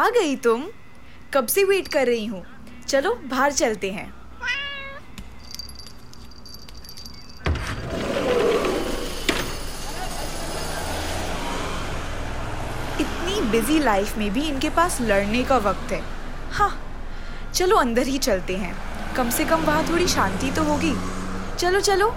[0.00, 0.62] आ गई तुम।
[1.34, 2.42] कब से वेट कर रही हूँ।
[2.88, 4.06] चलो, बाहर चलते हैं।
[13.00, 16.02] इतनी बिज़ी लाइफ में भी इनके पास लड़ने का वक्त है।
[16.52, 16.72] हाँ
[17.54, 18.74] चलो अंदर ही चलते हैं।
[19.16, 20.94] कम से कम वहाँ थोड़ी शांति तो होगी।
[21.58, 22.14] चलो चलो।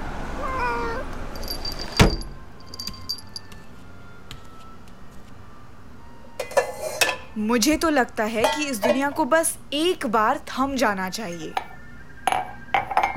[7.38, 11.54] मुझे तो लगता है कि इस दुनिया को बस एक बार थम जाना चाहिए।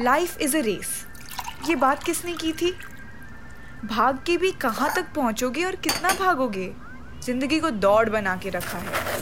[0.00, 1.04] लाइफ इज़ अ रेस
[1.68, 2.72] ये बात किसने की थी?
[3.84, 6.72] भाग के भी कहाँ तक पहुंचोगे और कितना भागोगे?
[7.24, 9.20] ज़िंदगी को दौड़ बना के रखा है।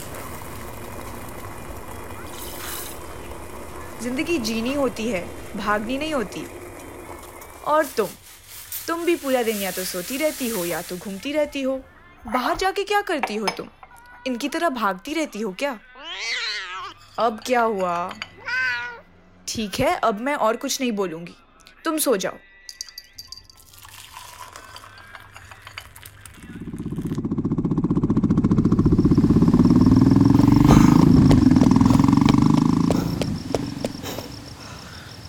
[4.02, 6.46] ज़िंदगी जीनी होती है, भागनी नहीं होती।
[7.66, 8.08] और तुम?
[8.86, 11.80] तुम भी पूरा दिन या तो सोती रहती हो या तो घूमती रहती हो।
[12.26, 13.68] बाहर जाके क्या करती हो तुम?
[14.26, 15.78] इनकी तरह भागती रहती हो क्या?
[17.18, 17.94] अब क्या हुआ?
[19.48, 21.36] ठीक है, अब मैं और कुछ नहीं बोलूँगी।
[21.84, 22.36] तुम सो जाओ।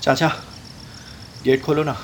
[0.03, 0.27] चाचा,
[1.43, 1.97] गेट खोलो ना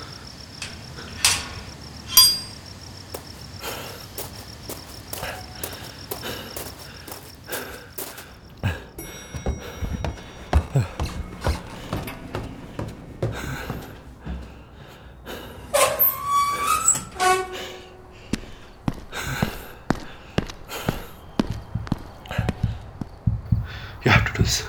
[24.04, 24.64] You have to do this.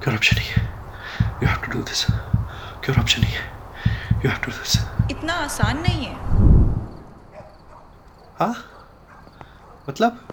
[0.00, 0.62] Corruption नहीं है.
[1.40, 2.06] You have to do this.
[2.84, 3.60] Corruption नहीं है.
[4.22, 4.78] Have to do this.
[5.10, 6.14] इतना आसान नहीं है।
[8.38, 8.64] हाँ?
[9.88, 10.28] मतलब?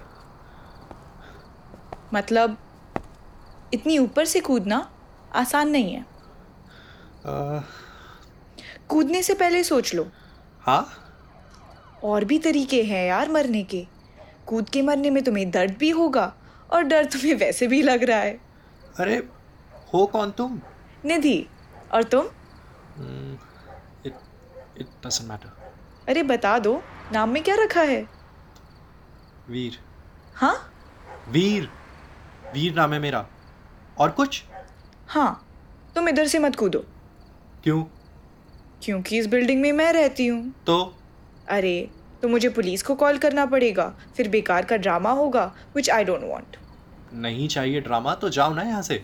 [2.13, 2.57] मतलब
[3.73, 4.91] इतनी ऊपर से कूदना
[5.35, 7.59] आसान नहीं है। आ,
[8.89, 10.07] कूदने से पहले सोच लो।
[10.61, 10.89] हाँ?
[12.03, 13.87] और भी तरीके हैं यार मरने के।
[14.47, 16.33] कूद के मरने में तुम्हें दर्द भी होगा
[16.73, 18.39] और डर तुम्हें वैसे भी लग रहा है।
[18.99, 19.29] अरे
[19.93, 20.61] हो कौन तुम?
[21.05, 21.47] निधि
[21.93, 22.25] और तुम?
[22.99, 24.13] इट
[24.79, 25.51] इट डजंट मैटर
[26.09, 26.81] अरे बता दो
[27.13, 28.01] नाम में क्या रखा है?
[29.49, 29.77] वीर।
[30.35, 30.55] हाँ?
[31.29, 31.69] वीर।
[32.53, 33.25] वीर नाम है मेरा।
[33.99, 34.43] और कुछ?
[35.07, 35.43] हाँ
[35.95, 36.83] तुम इधर से मत कूदो।
[37.63, 37.83] क्यों?
[38.83, 40.93] क्योंकि इस बिल्डिंग में मैं रहती हूँ। तो?
[41.49, 41.89] अरे
[42.21, 43.87] तो मुझे पुलिस को कॉल करना पड़ेगा।
[44.17, 46.57] फिर बेकार का ड्रामा होगा विच आई डोंट वांट
[47.15, 48.95] नहीं चाहिए ड्रामा तो जाओ ना यहाँ से।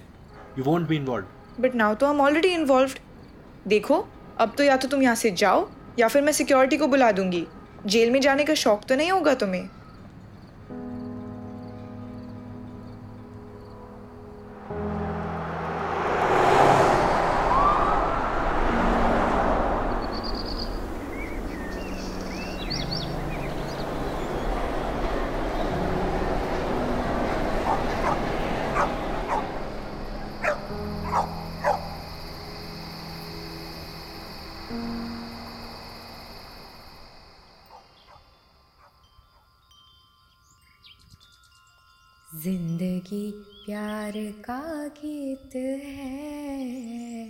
[0.58, 3.00] You want be involve but now तो आई एम ऑलरेडी इन्वॉल्व्ड
[3.68, 4.06] देखो,
[4.38, 5.70] अब तो या तो तुम यहाँ से जाओ,
[6.00, 7.46] या फिर मैं सिक्योरिटी को बुला दूँगी।
[7.86, 9.70] जेल में जाने का शौक तो नहीं होगा तुम्हें?
[42.36, 43.32] ज़िंदगी
[43.66, 47.28] प्यार का गीत है।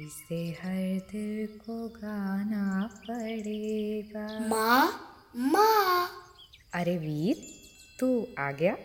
[0.00, 6.08] इसे हर दिल को गाना पड़ेगा। माँ माँ।
[6.74, 7.42] अरे वीर
[8.00, 8.76] तू आ गया?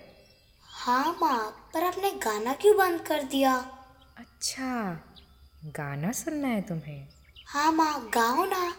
[0.64, 3.56] हाँ माँ पर आपने गाना क्यों बंद कर दिया?
[4.18, 5.02] अच्छा
[5.66, 7.08] गाना सुनना है तुम्हें।
[7.48, 8.72] हाँ माँ गाओ ना।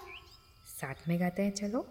[0.80, 1.86] साथ में गाते हैं चलो।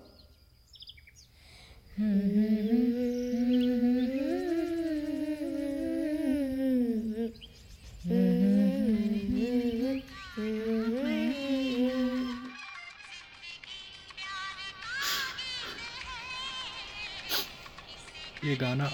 [18.48, 18.90] ये गाना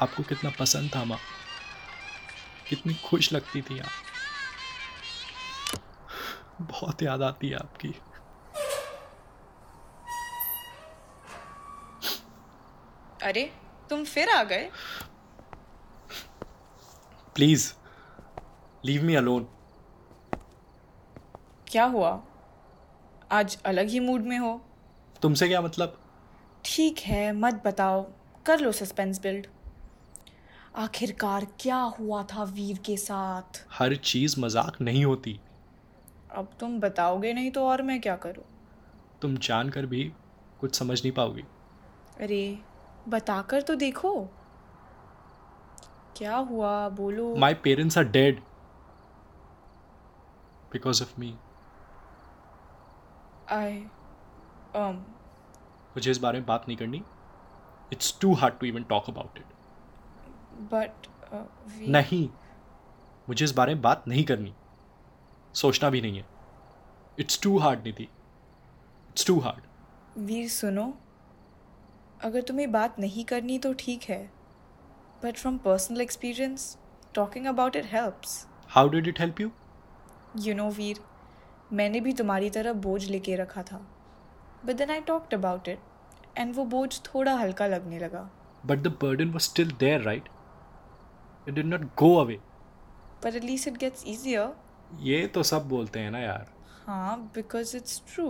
[0.00, 1.18] आपको कितना पसंद था माँ?
[2.68, 3.90] कितनी खुश लगती थी आप?
[6.60, 7.88] बहुत याद आती है आपकी।
[13.22, 13.52] अरे
[13.90, 14.70] तुम फिर आ गए?
[17.34, 17.72] प्लीज़
[18.84, 19.48] लीव मी अलोन
[21.68, 22.22] क्या हुआ?
[23.32, 24.66] आज अलग ही मूड में हो?
[25.22, 26.07] तुमसे क्या मतलब?
[26.78, 28.02] ठीक है मत बताओ।
[28.46, 29.46] कर लो सस्पेंस बिल्ड
[30.76, 33.58] आखिरकार क्या हुआ था वीर के साथ?
[33.70, 35.40] हर चीज़ मज़ाक नहीं होती।
[36.30, 38.44] अब तुम बताओगे नहीं तो और मैं क्या करूँ?
[39.22, 40.04] तुम जानकर भी
[40.60, 41.44] कुछ समझ नहीं पाओगी।
[42.20, 42.58] अरे
[43.08, 44.14] बताकर तो देखो।
[46.16, 46.88] क्या हुआ?
[46.88, 48.40] बोलो। My parents are dead
[50.72, 51.34] because of me
[53.50, 53.84] I
[54.76, 55.17] um
[55.98, 57.02] मुझे इस बारे में बात नहीं करनी।
[57.92, 59.46] It's too hard to even talk about it
[60.72, 61.06] but
[61.88, 62.28] नहीं
[63.28, 64.52] मुझे इस बारे में बात नहीं करनी।
[65.54, 66.24] सोचना भी नहीं है।
[67.18, 68.02] It's too hard Nidhi.
[68.02, 70.86] It's too hard Veer सुनो।
[72.24, 74.22] अगर तुम्हें बात नहीं करनी तो ठीक है।
[75.24, 76.76] But from personal experience
[77.14, 79.50] talking about it helps how did it help you
[80.38, 81.00] you know Veer
[81.72, 83.86] मैंने भी तुम्हारी तरह बोझ लेके रखा था।
[84.66, 85.78] But then I talked about it
[86.38, 88.28] and वो बोझ थोड़ा हल्का लगने लगा।
[88.66, 90.28] But the burden was still there right
[91.48, 92.38] it did not go away
[93.24, 94.52] but at least it gets easier
[95.02, 96.46] ये तो सब बोलते हैं ना यार।
[96.86, 98.26] हाँ because it's true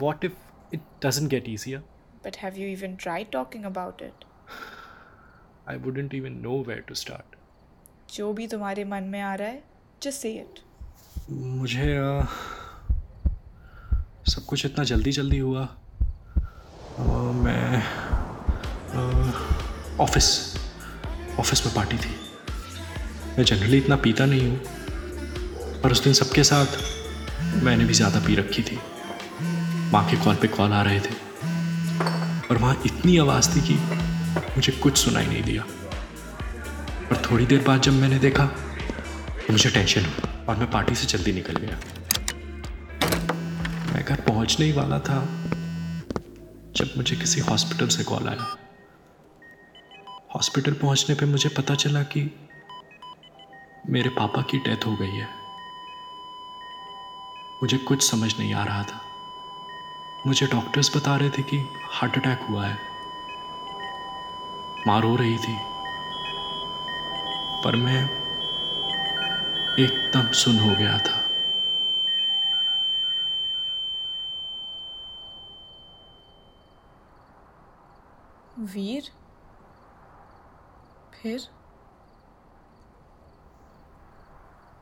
[0.00, 0.36] what if
[0.74, 1.82] it doesn't get easier
[2.24, 4.24] but have you even try talking about it
[5.68, 7.36] I wouldn't even know where to start
[8.14, 9.62] जो भी तुम्हारे मन में आ रहा है
[10.02, 10.60] जस्ट से इट
[11.30, 12.22] मुझे अ,
[14.32, 15.62] सब कुछ इतना जल्दी जल्दी हुआ।
[17.36, 17.82] मैं
[20.00, 20.28] ऑफ़िस
[21.40, 22.14] ऑफ़िस में पार्टी थी।
[23.36, 24.58] मैं जनरली इतना पीता नहीं हूँ,
[25.82, 28.78] पर उस दिन सबके साथ मैंने भी ज़्यादा पी रखी थी।
[29.92, 31.14] माँ के कॉल पे कॉल आ रहे थे,
[32.50, 33.74] और वहाँ इतनी आवाज़ थी कि
[34.56, 40.00] मुझे कुछ सुनाई नहीं दिया। और थोड़ी देर बाद जब मैंने देखा तो मुझे टेंशन
[40.02, 41.78] हुई और मैं पार्टी से जल्दी निकल गया।
[44.02, 45.20] मैं घर पहुँचने ही वाला था
[46.76, 48.56] जब मुझे किसी हॉस्पिटल से कॉल आया।
[50.34, 52.48] हॉस्पिटल पहुँचने पे मुझे पता चला कि
[53.88, 55.28] मेरे पापा की डेथ हो गई है।
[57.62, 59.00] मुझे कुछ समझ नहीं आ रहा था।
[60.26, 62.78] मुझे डॉक्टर्स बता रहे थे कि हार्ट अटैक हुआ है।
[64.86, 65.58] माँ रो रही थी।
[67.64, 68.04] पर मैं
[69.78, 71.21] एकदम सुन हो गया था।
[78.62, 79.02] वीर
[81.14, 81.48] फिर?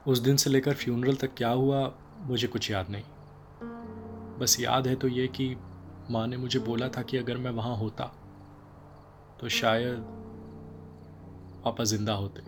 [0.06, 3.04] उस दिन से लेकर फ्यूनरल तक क्या हुआ, मुझे कुछ याद नहीं।
[4.38, 5.56] बस याद है तो ये कि
[6.10, 8.04] माँ ने मुझे बोला था कि अगर मैं वहाँ होता
[9.40, 9.98] तो शायद
[11.64, 12.42] पापा ज़िंदा होते।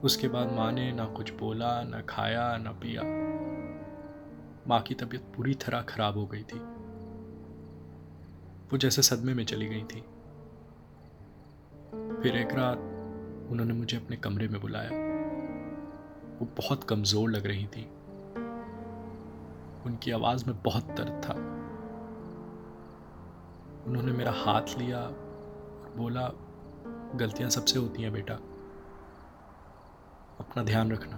[0.00, 3.02] उसके बाद माँ ने ना कुछ बोला, ना खाया, ना पिया।
[4.68, 6.85] माँ की तबीयत पूरी तरह खराब हो गई थी।
[8.72, 10.00] वो जैसे सदमे में चली गई थी।
[12.22, 12.78] फिर एक रात
[13.50, 14.90] उन्होंने मुझे अपने कमरे में बुलाया।
[16.38, 17.84] वो बहुत कमज़ोर लग रही थी।
[19.86, 21.32] उनकी आवाज़ में बहुत दर्द था।
[23.86, 26.32] उन्होंने मेरा हाथ लिया और बोला,
[27.14, 28.34] गलतियाँ सबसे होती हैं बेटा।
[30.40, 31.16] अपना ध्यान रखना।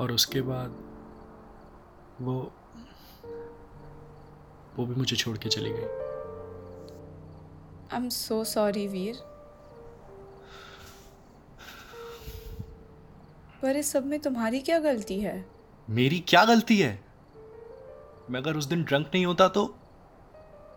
[0.00, 0.70] और उसके बाद
[2.20, 2.52] वो
[4.78, 5.86] वो भी मुझे छोड़ के चली गई।
[7.92, 9.22] I am so sorry Veer.
[13.62, 15.44] पर इस सब में तुम्हारी क्या गलती है?
[15.88, 16.98] मेरी क्या गलती है?
[18.30, 19.64] मैं अगर उस दिन ड्रंक नहीं होता तो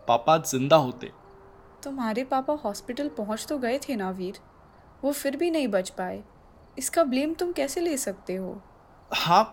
[0.08, 1.12] पापा ज़िंदा होते।
[1.84, 4.40] तुम्हारे पापा हॉस्पिटल पहुँच तो गए थे ना वीर।
[5.04, 6.24] वो फिर भी नहीं बच पाए।
[6.78, 8.62] इसका ब्लेम तुम कैसे ले सकते हो?
[9.12, 9.44] हाँ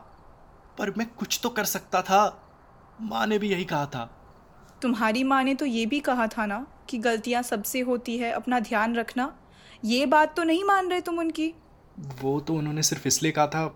[0.79, 2.21] पर मैं कुछ तो कर सकता था।
[3.01, 4.09] माँ ने भी यही कहा था।
[4.83, 8.61] तुम्हारी माँ ने तो ये भी कहा था ना कि गलतियाँ सबसे होती है अपना
[8.61, 9.33] ध्यान रखना।
[9.85, 11.53] ये बात तो नहीं मान रहे तुम उनकी।
[12.23, 13.67] वो तो उन्होंने सिर्फ़ इसलिए कहा था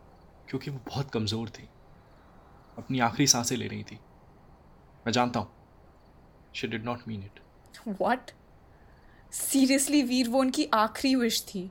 [0.49, 1.69] क्योंकि वो बहुत कमज़ोर थी।
[2.78, 3.99] अपनी आखिरी साँसें ले रही थी।
[5.07, 5.49] मैं जानता हूँ।
[6.54, 7.40] She did not mean it
[7.88, 8.30] what
[9.33, 11.71] seriously Veer वो उनकी आखिरी विश थी।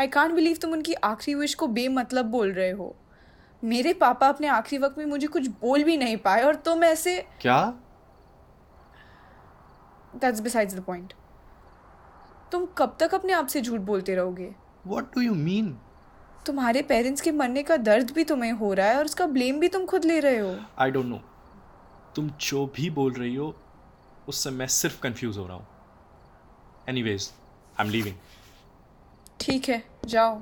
[0.00, 2.94] आई कांट बिलीव तुम उनकी आखिरी विश को बेमतलब बोल रहे हो।
[3.62, 7.18] मेरे पापा अपने आखिरी वक्त में मुझे कुछ बोल भी नहीं पाए और तुम ऐसे
[7.40, 7.58] क्या?
[10.14, 11.12] दैट्स बिसाइड्स द पॉइंट
[12.52, 14.54] तुम कब तक अपने आप से झूठ बोलते रहोगे?
[14.86, 15.76] वॉट डू यू मीन
[16.46, 19.68] तुम्हारे पेरेंट्स के मरने का दर्द भी तुम्हें हो रहा है और उसका ब्लेम भी
[19.68, 21.20] तुम खुद ले रहे हो। आई डोंट नो
[22.16, 23.54] तुम जो भी बोल रही हो
[24.28, 25.66] उससे मैं सिर्फ़ कंफ्यूज हो रहा हूँ।
[26.88, 27.30] Any ways
[27.80, 28.16] I am leaving
[29.40, 30.40] ठीक है जाओ।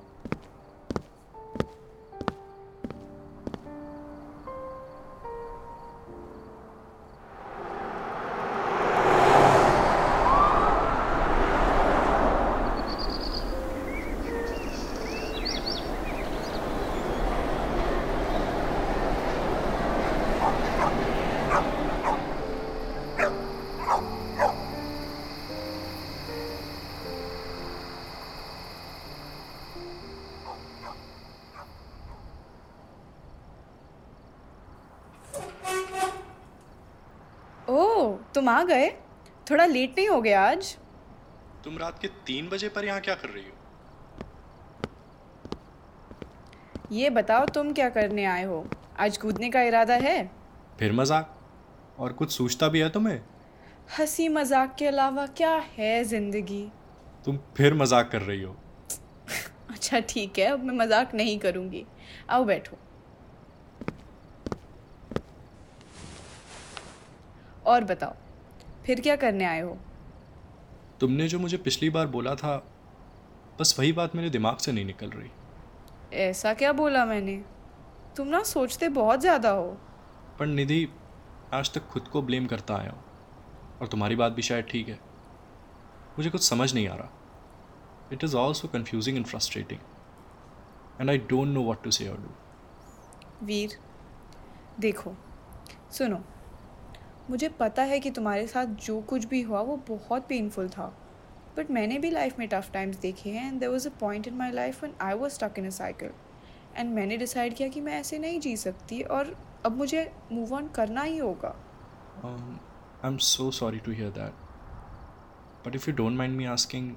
[38.34, 38.90] तुम आ गए?
[39.50, 40.76] थोड़ा लेट नहीं हो गया आज?
[41.64, 43.56] तुम रात के तीन बजे पर यहाँ क्या कर रही हो?
[46.92, 48.66] ये बताओ तुम क्या करने आए हो?
[48.98, 50.30] आज कूदने का इरादा है?
[50.78, 51.36] फिर मज़ाक।
[51.98, 53.20] और कुछ सोचता भी है तुम्हें?
[53.98, 56.72] हँसी मज़ाक के अलावा क्या है ज़िंदगी?
[57.24, 58.56] तुम फिर मज़ाक कर रही हो।
[59.70, 61.86] अच्छा ठीक है अब मैं मज़ाक नहीं करूँगी।
[62.30, 62.78] आओ बैठो।
[67.70, 68.14] और बताओ
[68.86, 69.76] फिर क्या करने आए हो?
[71.00, 72.56] तुमने जो मुझे पिछली बार बोला था
[73.60, 75.30] बस वही बात मेरे दिमाग से नहीं निकल रही।
[76.18, 77.36] ऐसा क्या बोला मैंने?
[78.16, 79.66] तुम ना सोचते बहुत ज़्यादा हो।
[80.38, 80.88] पर निधि
[81.52, 83.02] आज तक खुद को ब्लेम करता आया हूँ
[83.80, 84.98] और तुम्हारी बात भी शायद ठीक है।
[86.18, 87.10] मुझे कुछ समझ नहीं आ रहा।
[88.12, 89.80] It is also confusing and frustrating
[91.00, 93.78] and I don't know what to say और डू वीर
[94.80, 95.14] देखो
[95.90, 96.22] सुनो
[97.30, 100.86] मुझे पता है कि तुम्हारे साथ जो कुछ भी हुआ वो बहुत पेनफुल था।
[101.56, 104.34] बट मैंने भी लाइफ में टफ टाइम्स देखे हैं and there was a point in
[104.34, 106.10] my life when I was stuck in a cycle
[106.76, 110.68] and मैंने डिसाइड किया कि मैं ऐसे नहीं जी सकती और अब मुझे मूव ऑन
[110.68, 111.54] करना ही होगा।
[112.24, 116.94] I am so sorry to hear that but if you don't mind me asking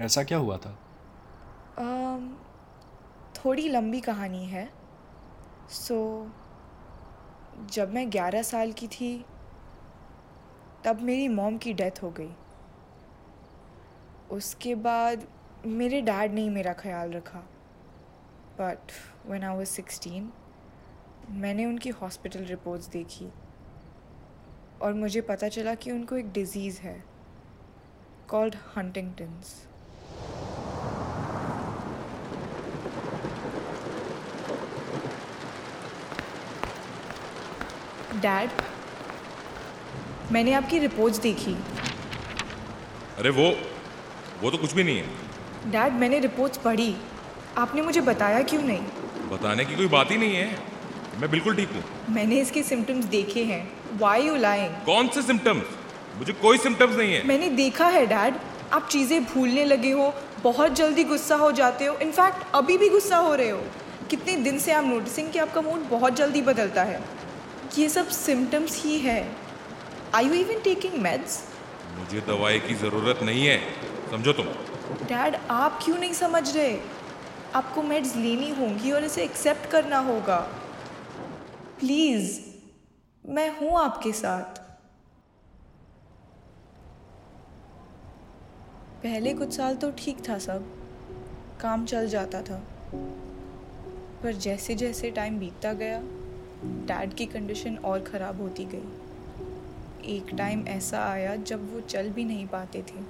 [0.00, 0.76] ऐसा क्या हुआ था?
[1.78, 2.22] Um,
[3.36, 4.68] थोड़ी लंबी कहानी है।
[5.70, 9.24] सो so, जब मैं ग्यारह साल की थी
[10.84, 12.30] तब मेरी मॉम की डेथ हो गई।
[14.30, 15.26] उसके बाद
[15.66, 17.38] मेरे डैड ने ही मेरा ख्याल रखा।
[18.60, 18.92] But
[19.26, 20.30] when I was sixteen
[21.40, 23.28] मैंने उनकी हॉस्पिटल रिपोर्ट्स देखी
[24.82, 27.02] और मुझे पता चला कि उनको एक डिज़ीज़ है
[28.28, 29.54] कॉल्ड हंटिंगटन्स
[38.22, 38.50] डैड
[40.32, 41.56] मैंने आपकी रिपोर्ट्स देखी।
[43.18, 43.46] अरे वो
[44.42, 46.94] वो तो कुछ भी नहीं है। डैड मैंने रिपोर्ट्स पढ़ी।
[47.58, 48.82] आपने मुझे बताया क्यों नहीं?
[49.30, 50.58] बताने की कोई बात ही नहीं है।
[51.20, 51.82] मैं बिल्कुल ठीक हूँ।
[52.14, 53.62] मैंने इसके सिम्टम्स देखे हैं।
[53.98, 55.76] वाई यू लाइंग कौन से सिम्टम्स
[56.18, 58.34] मुझे कोई सिम्टम्स नहीं है। मैंने देखा है डैड।
[58.72, 63.16] आप चीज़ें भूलने लगे हो बहुत जल्दी गुस्सा हो जाते हो। इनफैक्ट अभी भी गुस्सा
[63.18, 63.62] हो रहे हो।
[64.10, 67.02] कितने दिन से आप नोटिसिंग कि आपका मूड बहुत जल्दी बदलता है।
[67.78, 69.20] ये सब सिम्टम्स ही है।
[70.14, 71.42] I you even taking meds
[71.98, 73.58] मुझे दवाई की ज़रूरत नहीं है।
[74.10, 74.46] समझो तुम।
[75.06, 76.78] डैड आप क्यों नहीं समझ रहे?
[77.54, 80.38] आपको मेड्स लेनी होंगी और इसे एक्सेप्ट करना होगा।
[81.80, 82.40] प्लीज़
[83.24, 84.58] मैं हूँ आपके साथ।
[89.02, 90.64] पहले कुछ साल तो ठीक था सब।
[91.60, 92.62] काम चल जाता था।
[94.22, 96.00] पर जैसे जैसे टाइम बीतता गया
[96.64, 98.99] डैड की कंडीशन और ख़राब होती गई।
[100.04, 103.00] एक टाइम ऐसा आया जब वो चल भी नहीं पाते थे।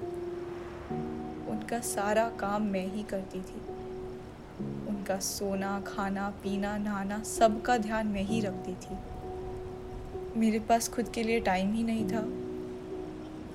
[1.50, 3.60] उनका सारा काम मैं ही करती थी।
[4.88, 8.98] उनका सोना, खाना, पीना, नहाना सब का ध्यान मैं ही रखती थी।
[10.36, 12.20] मेरे पास खुद के लिए टाइम ही नहीं था।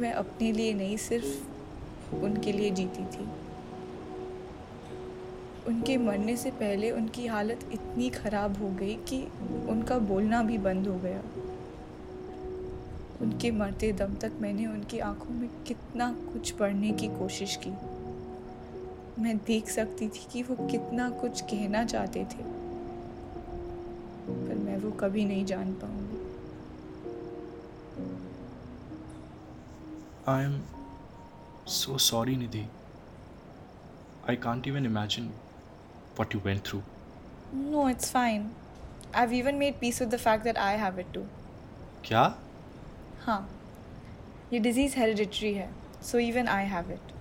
[0.02, 3.30] मैं अपने लिए नहीं, सिर्फ़ उनके लिए जीती थी।
[5.68, 9.28] उनके मरने से पहले उनकी हालत इतनी ख़राब हो गई कि
[9.70, 11.22] उनका बोलना भी बंद हो गया।
[13.22, 17.72] उनके मरते दम तक मैंने उनकी आँखों में कितना कुछ पढ़ने की कोशिश की
[19.24, 22.44] मैं देख सकती थी कि वो कितना कुछ कहना चाहते थे
[24.28, 26.24] पर मैं वो कभी नहीं जान पाऊँगी
[30.28, 30.62] I am
[31.70, 32.66] so sorry Nidhi
[34.30, 35.32] I can't even imagine
[36.18, 36.84] what you went through.
[37.54, 38.52] No, it's fine.
[39.14, 41.26] I've even made peace with the fact that I have it too.
[42.04, 42.24] क्या
[43.26, 43.48] हाँ
[44.54, 45.70] ये डिज़ीज़ हेरिडिटरी है
[46.04, 47.14] so even I have it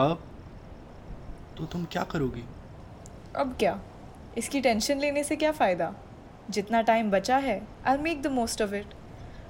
[0.00, 0.22] अब
[1.58, 2.44] तो तुम क्या करोगी?
[3.36, 3.80] अब क्या?
[4.38, 5.92] इसकी टेंशन लेने से क्या फ़ायदा?
[6.50, 8.94] जितना टाइम बचा है I make the most of it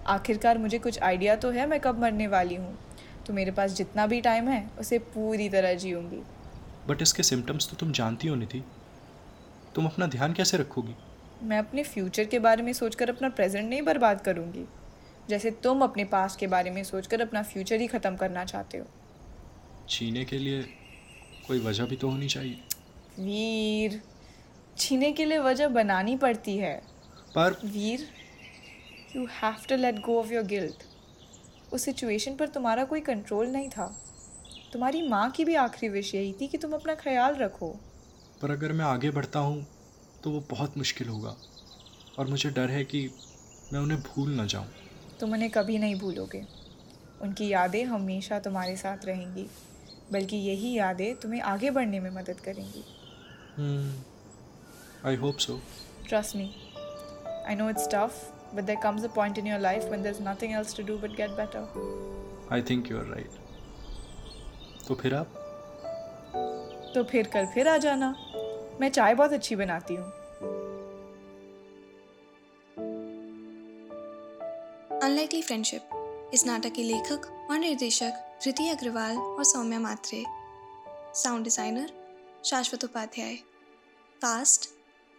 [0.08, 2.76] आखिरकार मुझे कुछ आइडिया तो है मैं कब मरने वाली हूँ।
[3.26, 6.22] तो मेरे पास जितना भी टाइम है उसे पूरी तरह जीऊँगी।
[6.88, 8.62] बट इसके सिम्टम्स तो तुम जानती हो निधि।
[9.74, 10.94] तुम अपना ध्यान कैसे रखोगी?
[11.42, 14.64] मैं अपने फ्यूचर के बारे में सोचकर अपना प्रेजेंट नहीं बर्बाद करूँगी।
[15.28, 18.86] जैसे तुम अपने पास्ट के बारे में सोचकर अपना फ्यूचर ही ख़त्म करना चाहते हो।
[19.88, 20.62] छीने के लिए
[21.46, 22.58] कोई वजह भी तो होनी चाहिए।
[23.18, 24.00] वीर
[24.78, 26.76] छीने के लिए वजह बनानी पड़ती है।
[27.34, 28.06] पर we're
[29.16, 30.84] you have to let go of your guilt
[31.72, 33.86] उस सिचुएशन पर तुम्हारा कोई कंट्रोल नहीं था।
[34.72, 37.68] तुम्हारी माँ की भी आखिरी विश यही थी कि तुम अपना ख्याल रखो।
[38.42, 39.66] पर अगर मैं आगे बढ़ता हूँ
[40.24, 41.36] तो वो बहुत मुश्किल होगा।
[42.18, 43.10] और मुझे डर है कि
[43.72, 44.66] मैं उन्हें भूल ना जाऊँ।
[45.20, 46.44] तुम उन्हें कभी नहीं भूलोगे।
[47.22, 49.46] उनकी यादें हमेशा तुम्हारे साथ रहेंगी
[50.12, 52.84] बल्कि यही यादें तुम्हें आगे बढ़ने में मदद करेंगी।
[55.08, 55.60] I hope so
[56.08, 56.46] Trust me.
[57.48, 58.16] I know it's tough,
[58.54, 61.12] but there comes a point in your life when there's nothing else to do but
[61.20, 61.62] get better.
[62.52, 63.30] I think you are right
[64.88, 65.28] तो फिर आप?
[66.94, 68.14] तो फिर कल फिर आ जाना।
[68.80, 70.04] मैं चाय बहुत अच्छी बनाती हूँ।
[75.02, 80.24] अनलाइकली फ्रेंडशिप इस नाटक के लेखक और निर्देशक धृति अग्रवाल और सौम्या मात्रे।
[81.14, 81.92] साउंड डिज़ाइनर
[82.44, 83.36] शाश्वत उपाध्याय।
[84.20, 84.68] कास्ट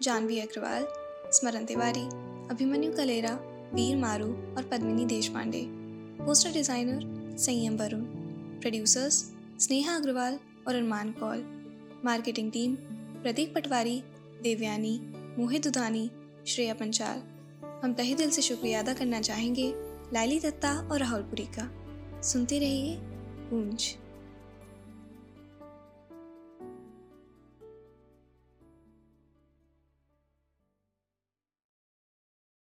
[0.03, 0.87] जानवी अग्रवाल
[1.31, 2.05] स्मरण तिवारी
[2.51, 3.37] अभिमन्यु कलेरा
[3.73, 5.65] वीर मारू और पद्मिनी देशपांडे
[6.25, 8.01] पोस्टर डिज़ाइनर संयम वरुण
[8.61, 9.23] प्रोड्यूसर्स
[9.65, 11.43] स्नेहा अग्रवाल और अरमान कौल
[12.05, 12.75] मार्केटिंग टीम
[13.21, 14.03] प्रतीक पटवारी,
[14.41, 14.99] देवयानी,
[15.39, 16.11] मोहित दुधानी,
[16.47, 17.21] श्रेया पंचाल।
[17.83, 19.73] हम तहे दिल से शुक्रिया अदा करना चाहेंगे
[20.13, 21.71] लाली दत्ता और राहुल पुरी का।
[22.21, 22.97] सुनते रहिए
[23.49, 23.95] गूंज।